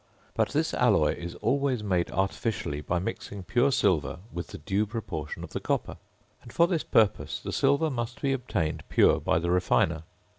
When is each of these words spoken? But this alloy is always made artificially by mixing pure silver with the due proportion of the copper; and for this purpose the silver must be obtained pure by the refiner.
But 0.33 0.49
this 0.49 0.73
alloy 0.73 1.13
is 1.13 1.35
always 1.45 1.83
made 1.83 2.09
artificially 2.09 2.81
by 2.81 2.97
mixing 2.97 3.43
pure 3.43 3.71
silver 3.71 4.17
with 4.33 4.47
the 4.47 4.57
due 4.57 4.87
proportion 4.87 5.43
of 5.43 5.51
the 5.51 5.59
copper; 5.59 5.97
and 6.41 6.51
for 6.51 6.65
this 6.65 6.83
purpose 6.83 7.39
the 7.39 7.53
silver 7.53 7.91
must 7.91 8.19
be 8.19 8.33
obtained 8.33 8.81
pure 8.89 9.19
by 9.19 9.37
the 9.37 9.51
refiner. 9.51 10.01